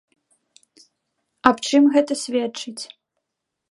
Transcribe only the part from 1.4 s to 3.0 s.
Аб чым гэта сведчыць?